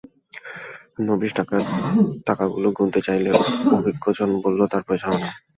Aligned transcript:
নবিশ 1.07 1.31
ডাকাত 1.37 1.65
টাকাগুলো 2.27 2.67
গুনতে 2.77 2.99
চাইলে 3.07 3.29
অভিজ্ঞজন 3.77 4.29
বলল, 4.43 4.59
তার 4.71 4.81
প্রয়োজন 4.85 5.09
হবে 5.09 5.21
না। 5.23 5.29